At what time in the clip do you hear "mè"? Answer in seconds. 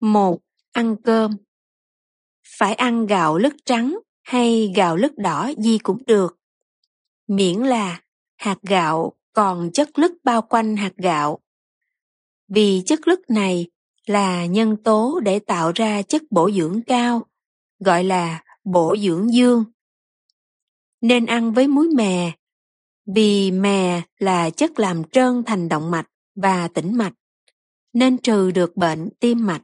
21.88-22.32, 23.50-24.02